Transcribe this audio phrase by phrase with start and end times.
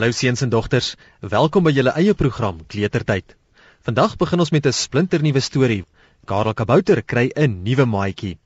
[0.00, 0.86] Hallo seuns en dogters,
[1.20, 3.34] welkom by julle eie program Kletertyd.
[3.84, 5.84] Vandag begin ons met 'n splinternuwe storie.
[6.24, 8.38] Karel Kabouter kry 'n nuwe maatjie.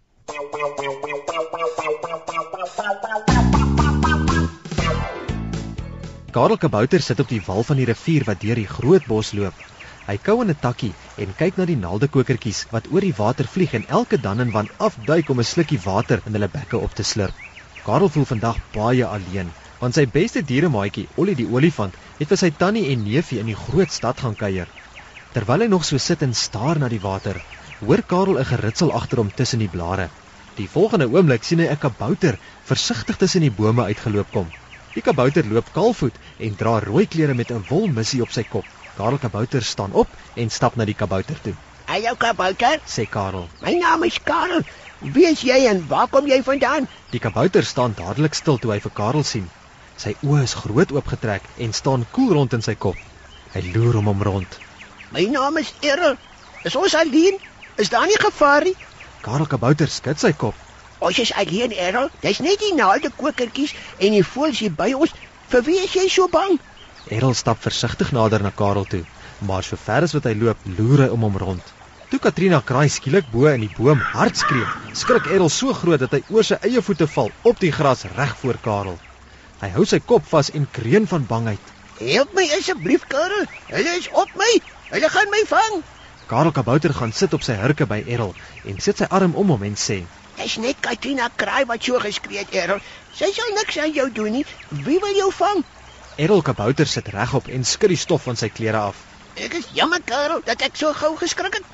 [6.33, 9.55] Karel Kabouter sit op die wal van die rivier wat deur die groot bos loop.
[10.09, 13.75] Hy kou in 'n takkie en kyk na die naaldekokertjies wat oor die water vlieg
[13.75, 17.03] en elke dan en wan afduik om 'n slukkie water in hulle bekke op te
[17.03, 17.35] slurp.
[17.85, 19.51] Karel voel vandag baie alleen
[19.85, 23.59] want sy beste dieremaatjie, Ollie die olifant, het vir sy tannie en neefie in die
[23.67, 24.69] groot stad gaan kuier.
[25.35, 27.41] Terwyl hy nog so sit en staar na die water,
[27.81, 30.09] hoor Karel 'n geritsel agter hom tussen die blare.
[30.57, 34.49] Die volgende oomblik sien hy 'n kabouter versigtig tussen die bome uitgeloop kom.
[34.95, 38.65] Die kabouter loop kaalvoet en dra rooi klere met 'n wolmissie op sy kop.
[38.97, 41.55] Karel Kabouter staan op en stap na die kabouter toe.
[41.87, 43.49] Hallo kabouter, sê Karel.
[43.61, 44.63] My naam is Karel.
[45.01, 46.87] Wie is jy en waar kom jy vandaan?
[47.11, 49.51] Die kabouter staan dadelik stil toe hy vir Karel sien.
[50.03, 52.99] Sy oë is groot oopgetrek en staan koel rond in sy kop.
[53.55, 54.59] Hy loer om hom rond.
[55.15, 56.17] My naam is Errol.
[56.67, 57.39] Is ons alleen?
[57.79, 58.75] Is daar nie gevaar nie?
[59.23, 60.59] Karel Kabouter skud sy kop.
[61.05, 62.11] Ons is alleen, Errol.
[62.23, 65.15] Dis net die naalde kokertjies en die voëls hier by ons.
[65.53, 66.59] Vir wie is jy so bang?
[67.15, 69.03] Errol stap versigtig nader na Karel toe,
[69.45, 71.73] maar so ver as wat hy loop, loer hy om hom rond.
[72.11, 76.17] Toe Katrina kraai skielik bo in die boom hard skree, skrik Errol so groot dat
[76.17, 78.99] hy oor sy eie voete val op die gras reg voor Karel.
[79.63, 81.61] Hy hou sy kop vas en kreun van bangheid.
[81.99, 83.45] "Help my asseblief, Karel.
[83.69, 84.53] Hulle is op my.
[84.91, 85.83] Hulle gaan my vang."
[86.27, 89.63] Karel Kabouter gaan sit op sy hurke by Errol en sit sy arm om hom
[89.63, 89.99] en sê:
[90.37, 92.81] "Dis net Katrina Kraai wat so geskree het, Errol.
[93.13, 94.45] Sy sal niks aan jou doen nie.
[94.71, 95.65] Wie wil jou vang?"
[96.17, 98.97] Errol Kabouter sit regop en skud die stof van sy klere af.
[99.37, 101.65] "Ek is jammer, Karel, dat ek so gou geskrik het.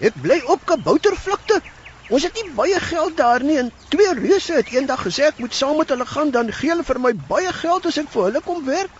[0.00, 1.62] Ek bly op Kaboutervlakte
[2.10, 5.54] Ons het nie baie geld daar nie en twee reuse het eendag gesê ek moet
[5.54, 8.40] saam met hulle gaan dan gee hulle vir my baie geld as ek vir hulle
[8.46, 8.96] kom werk.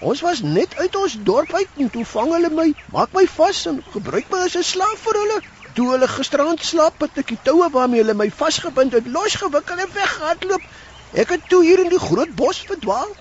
[0.00, 3.60] Ons was net uit ons dorp uit en toe vang hulle my, maak my vas
[3.68, 5.38] en gebruik my as 'n slaaf vir hulle.
[5.76, 9.92] Toe hulle gisterand slaap het ek die toue waarmee hulle my vasgebind het losgewikkel en
[9.98, 10.64] weggehardloop.
[11.12, 13.12] Ek het toe hier in die groot bos verdwaal.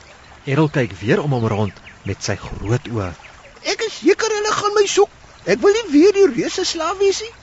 [0.46, 3.12] Errol kyk weer om hom rond met sy groot oë.
[3.64, 5.12] Ek is seker hulle gaan my soek.
[5.46, 7.34] Ek wil nie weer die reuse slaaf wees nie.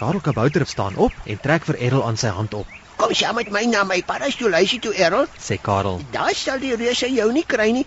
[0.00, 2.68] Karel Kabouter staan op en trek vir Errol aan sy hand op.
[2.96, 5.98] Kom saam met my na my parastoolhuisie toe Errol, sê Karel.
[6.14, 7.82] Daar sal die reuse jou nie kry nie.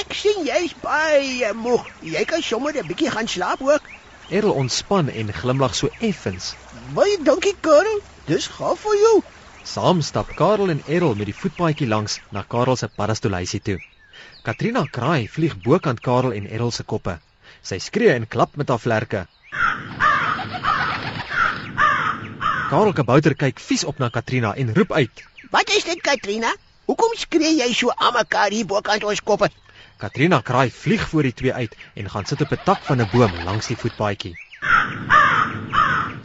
[0.00, 1.86] Ek sien jy's baie moeg.
[2.04, 3.88] Jy kan sommer 'n bietjie gaan slaap ook.
[4.28, 6.52] Errol ontspan en glimlag so effens.
[6.92, 8.02] Baie dankie Karel.
[8.26, 9.22] Dis gaaf vir jou.
[9.64, 13.78] Saam stap Karel en Errol met die voetpaadjie langs na Karel se parastoolhuisie toe.
[14.42, 17.18] Katrina kraai vlieg bokant Karel en Errol se koppe.
[17.62, 19.26] Sy skree en klap met haar vlerke.
[22.68, 26.50] Karel Kabouter kyk vies op na Katrina en roep uit: "Wat is dit, Katrina?
[26.84, 29.48] Hoekom skree jy so aan mekaar hier bokant ons koppe?"
[29.96, 33.08] Katrina kraai vlieg voor die twee uit en gaan sit op 'n tak van 'n
[33.12, 34.34] boom langs die voetpaadjie.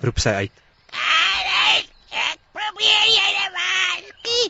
[0.02, 0.52] Roep sy uit:
[0.92, 4.48] "Alright, ek probeer jy net waarskie.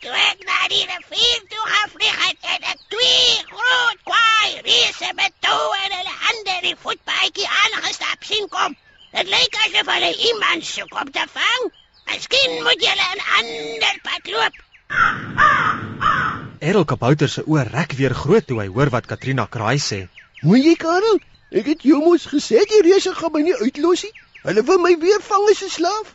[0.00, 5.32] Toe ek na die rivier toe gevlieg het, het ek twee groot kwaai reuse met
[5.40, 8.76] touwe en hulle hande in die voetpaadjie aangestap sien kom."
[9.16, 11.62] Dit lyk asof hulle iemand soek om te vang.
[12.08, 14.58] Miskien moet jy 'n ander pad loop.
[16.60, 20.08] Errol Kabouter se oë rek weer groot toe hy hoor wat Katrina kraai sê.
[20.42, 21.18] "Moet jy, Karel?
[21.50, 24.12] Ek het jou mos gesê die reuse gaan my nie uitlos nie.
[24.42, 26.14] Hulle wil my weer vang as 'n slaaf."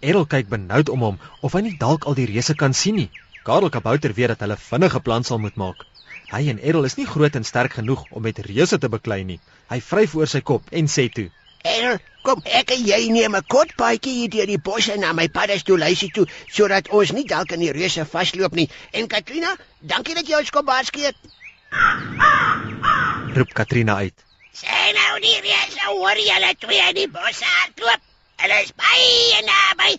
[0.00, 3.10] Errol kyk benoud om hom of hy nie dalk al die reuse kan sien nie.
[3.44, 5.86] Karel Kabouter weet dat hulle vinnige plan sal moet maak.
[6.30, 9.40] Hy en Errol is nie groot en sterk genoeg om met reuse te beklei nie.
[9.70, 11.30] Hy vryf oor sy kop en sê toe:
[11.62, 15.24] "Errol, Kom, ek en jy neem 'n kort paadjie hier deur die bosse na my
[15.36, 18.68] paddestoelhuisie toe sodat ons nie dalk in die reuse vasloop nie.
[18.92, 21.10] En Katrina, dankie dat jy ons kom waarsku.
[23.38, 24.14] Roep Katrina uit.
[24.52, 28.06] Sien nou die reuse hoor jy hulle twee in die bosse hardloop.
[28.44, 29.98] Hulle is baie naby.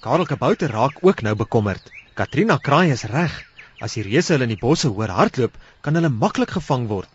[0.00, 1.92] Karel Kabouter raak ook nou bekommerd.
[2.14, 3.44] Katrina kraai is reg.
[3.80, 5.52] As die reuse hulle in die bosse hoor hardloop,
[5.82, 7.12] kan hulle maklik gevang word.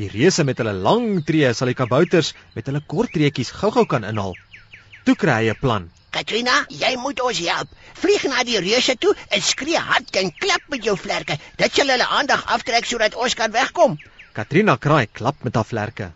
[0.00, 4.06] Die reuse met hulle lang tree sal die kabouters met hulle kort treetjies gou-gou kan
[4.08, 4.32] inhaal.
[5.04, 5.90] Toe kry hy 'n plan.
[6.12, 7.68] Katrina, jy moet ons help.
[8.00, 11.36] Vlieg na die reuse toe en skree hard en klap met jou vlerke.
[11.56, 13.98] Dit sal hulle aandag aftrek sodat ons kan wegkom.
[14.32, 16.12] Katrina kraai klap met haar vlerke.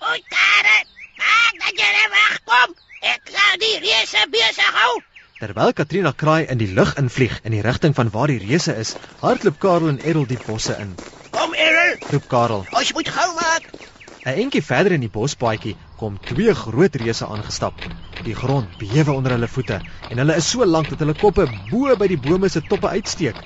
[0.00, 0.78] O, Tare,
[1.20, 2.76] maak dat jy wegkom.
[3.12, 4.94] Ek sal die reuse besig hou.
[5.40, 8.96] Terwyl Katrina kraai in die lug invlieg in die rigting van waar die reuse is,
[9.20, 10.96] hardloop Karel en Errol die bosse in.
[12.12, 12.66] Roep Karel.
[12.76, 13.68] Ons moet gou maak.
[14.28, 17.74] 'n Entjie verder in die bospaadjie kom twee groot reuse aangestap.
[18.26, 19.78] Die grond bewe onder hulle voete
[20.10, 23.40] en hulle is so lank dat hulle koppe bo by die bome se toppe uitsteek.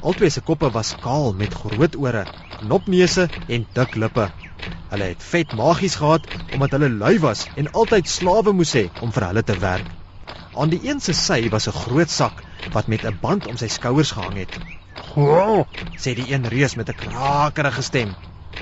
[0.00, 2.24] Albei se koppe was kaal met groot ore,
[2.60, 4.30] knopneuse en dik lippe.
[4.92, 9.12] Hulle het vet magies gehad omdat hulle lui was en altyd slawe moes hê om
[9.12, 9.92] vir hulle te werk.
[10.56, 13.68] Aan die een se sy was 'n groot sak wat met 'n band om sy
[13.68, 14.60] skouers gehang het.
[15.14, 15.66] Goh,
[15.98, 18.14] Sê die een reus met 'n krakerige stem.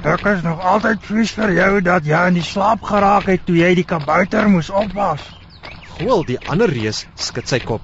[0.05, 3.57] ek is nog altyd vies vir jou dat jy in die slaap geraak het toe
[3.57, 5.21] jy die kabouter moes opwas.
[5.99, 7.83] Goel die ander reus skud sy kop.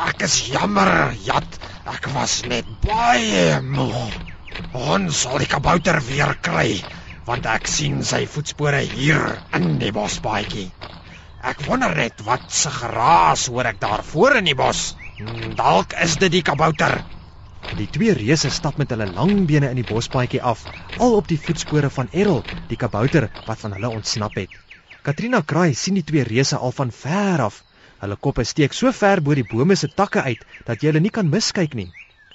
[0.00, 1.58] Ek is jammer, Jat.
[1.86, 4.12] Ek was net baie moeg.
[4.72, 6.82] Ons sal die kabouter weer kry,
[7.26, 10.70] want ek sien sy voetspore hier in die bospaadjie.
[11.42, 14.94] Ek wonder net wat se geraas hoor ek daar voor in die bos.
[15.18, 17.02] Hmm, Dalk is dit die kabouter.
[17.70, 20.66] Die twee reuse stap met hulle lang bene in die bospaadjie af,
[20.98, 24.50] al op die voetspore van Errol, die kabouter wat van hulle ontsnap het.
[25.02, 27.62] Katrina Kraai sien die twee reuse al van ver af.
[28.02, 31.14] Hulle koppe steek so ver bo die bome se takke uit dat jy hulle nie
[31.14, 31.88] kan miskyk nie.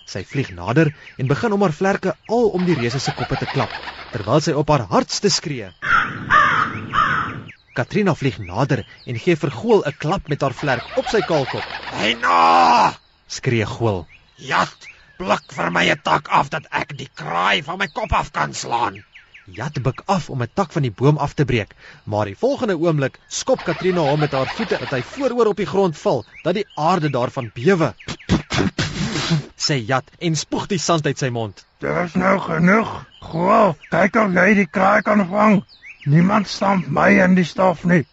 [0.08, 3.48] Sy vlieg nader en begin om haar vlerke al om die reuse se koppe te
[3.52, 3.72] klap,
[4.16, 5.74] terwyl sy op haar hardste skree.
[7.78, 11.68] Katrina vlieg nader en gee vir Goel 'n klap met haar vlerk op sy kaalkop.
[12.00, 12.94] Hy na!
[13.28, 14.08] Skree Goel.
[14.38, 18.32] Jat, pluk vir my 'n tak af dat ek die kraai van my kop af
[18.32, 19.04] kan slaan.
[19.46, 22.78] Jat buk af om 'n tak van die boom af te breek, maar die volgende
[22.78, 26.54] oomblik skop Katrina hom met haar voete dat hy vooroor op die grond val, dat
[26.54, 27.94] die aarde daarvan bewe.
[29.68, 31.66] sê Jat en spoeg die sand uit sy mond.
[31.80, 33.06] Dis nou genoeg.
[33.20, 35.64] Goh, kyk of jy die kraai kan vang.
[36.06, 38.06] Niemand stamp my in die stof nie.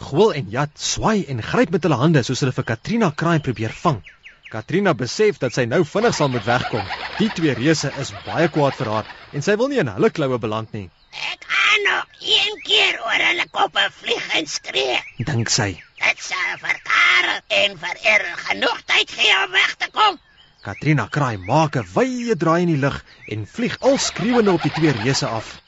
[0.00, 3.74] Goel en Jat swai en gryp met hulle hande soos hulle vir Katrina kraai probeer
[3.82, 4.02] vang.
[4.50, 6.86] Katrina besef dat sy nou vinnig sal moet wegkom.
[7.20, 10.38] Die twee reuse is baie kwaad vir haar en sy wil nie in hulle kloue
[10.42, 14.98] beland nie, Ek gaan nog een keer oor hulle koppe vlieg en skree.
[15.30, 15.68] dink sy.
[16.02, 20.18] Dit sal vir Karel en vir Errol genoeg tyd gee om weg te kom.
[20.66, 22.98] Katrina kraai maak 'n wye draai in die lug
[23.28, 25.58] en vlieg al skreeuende op die twee reuse af.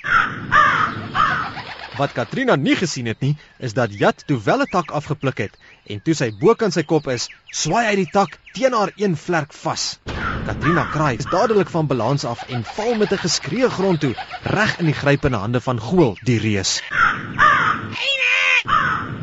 [1.96, 5.58] Wat Katrina nie gesien het nie, is dat Jat toe wel 'n tak afgepluk het
[5.86, 9.52] en toe sy bokant sy kop is, swaai hy die tak teen haar een vlerk
[9.52, 9.98] vas.
[10.46, 14.86] Katrina kraai dadelik van balans af en val met 'n geskree grond toe, reg in
[14.86, 16.80] die grypende hande van Goel, die reus.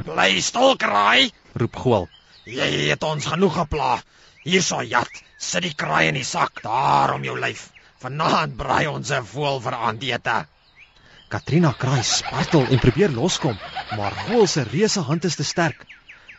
[0.06, 1.31] Bly stil, kraai.
[1.54, 2.07] Roep Goel.
[2.45, 4.01] Jy het ons genoeg gepla.
[4.44, 7.69] Hier sal Jat, sit die kraai in die sak daar om jou lyf.
[8.00, 10.45] Vanaand braai ons 'n voël vir aandete.
[11.30, 13.58] Katrina kraai spartel en probeer loskom,
[13.98, 15.86] maar Goel se reuse hand is te sterk.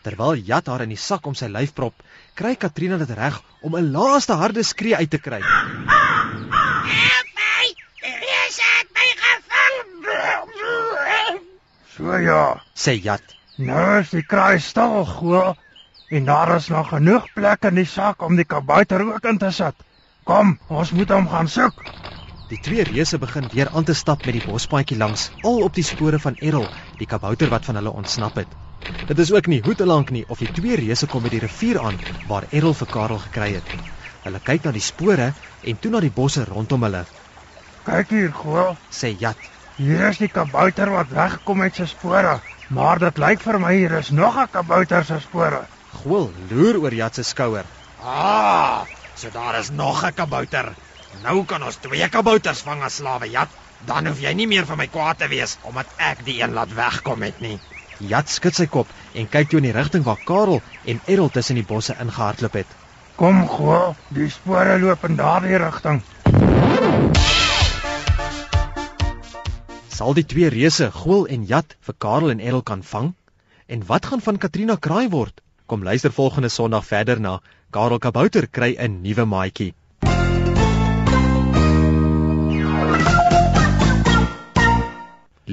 [0.03, 1.95] Terwyl Jat haar in die sak om sy lyf prop,
[2.35, 5.41] kry Katrina dit reg om 'n laaste harde skree uit te kry.
[5.41, 7.67] Help my!
[8.03, 9.77] Die reus het my gevang.
[11.95, 12.63] So ja.
[12.75, 13.23] Sê Jat.
[13.57, 15.55] Nou is die kraai stil, goh.
[16.11, 19.51] En daar is nog genoeg plek in die sak om die kabouter ook in te
[19.51, 19.75] sit.
[20.25, 22.00] Kom, ons moet hom gaan soek.
[22.51, 25.85] Die twee reuse begin weer aan te stap met die bospaadjie langs, al op die
[25.87, 26.67] spore van Errol,
[26.99, 28.57] die kabouter wat van hulle ontsnap het.
[29.07, 31.45] Dit is ook nie hoe te lank nie of die twee reuse kom by die
[31.45, 33.77] rivier aan waar Errol vir Karel gekry het.
[34.25, 35.31] Hulle kyk na die spore
[35.63, 37.05] en toe na die bosse rondom hulle,
[37.87, 38.75] Kyk hier, goh.
[38.93, 39.39] sê Jat.
[39.79, 42.35] Hier is die kabouter wat weggekom met sy spore.
[42.69, 45.63] Maar dit lyk vir my hier is nog 'n kabouter se spore.
[46.03, 47.65] Goel loer oor Jat se skouer.
[48.03, 50.75] Ah, so daar is nog 'n kabouter.
[51.25, 53.51] Nou kan ons twee kabouters vang as slawe, Jat.
[53.87, 56.73] Dan hoef jy nie meer vir my kwaad te wees omdat ek die een laat
[56.77, 57.59] wegkom het nie.
[58.01, 61.59] Jat skud sy kop en kyk toe in die rigting waar Karel en Errol tussen
[61.61, 62.77] die bosse ingehardloop het.
[63.21, 63.97] Kom, goh.
[64.17, 66.01] Die spore loop in daardie rigting.
[69.93, 73.13] Sal die twee reuse, Goel en Jat, vir Karel en Errol kan vang?
[73.69, 75.43] En wat gaan van Katrina kraai word?
[75.67, 77.41] Kom luister volgende Sondag verder na
[77.71, 79.75] Karel Kabouter kry 'n nuwe maatjie.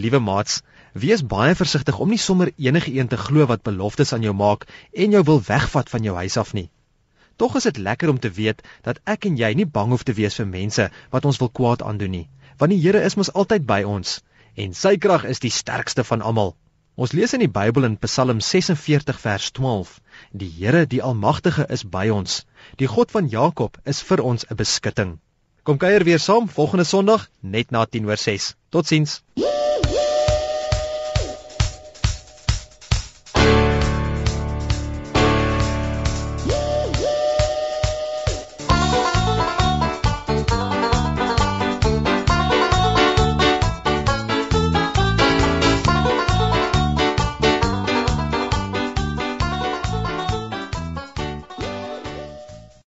[0.07, 0.61] Liewe maats,
[0.95, 4.61] wees baie versigtig om nie sommer enige een te glo wat beloftes aan jou maak
[5.05, 6.69] en jou wil wegvat van jou huis af nie.
[7.35, 10.15] Tog is dit lekker om te weet dat ek en jy nie bang hoef te
[10.15, 10.85] wees vir mense
[11.15, 14.21] wat ons wil kwaad aandoen nie, want die Here is mos altyd by ons
[14.55, 16.55] en sy krag is die sterkste van almal.
[16.95, 19.91] Ons lees in die Bybel in Psalm 46 vers 12:
[20.31, 22.45] Die Here, die Almagtige is by ons.
[22.79, 25.17] Die God van Jakob is vir ons 'n beskutting.
[25.67, 28.55] Kom kuier weer saam volgende Sondag net na 10:06.
[28.71, 29.21] Totsiens.